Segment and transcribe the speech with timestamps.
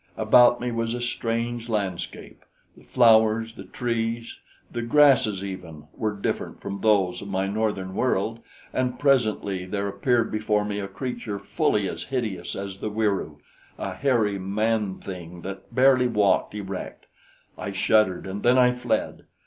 [0.17, 2.43] About me was a strange landscape
[2.75, 4.35] the flowers, the trees,
[4.71, 8.39] the grasses, even, were different from those of my northern world,
[8.73, 13.41] and presently there appeared before me a creature fully as hideous as the Wieroo
[13.77, 17.05] a hairy manthing that barely walked erect.
[17.55, 19.27] I shuddered, and then I fled.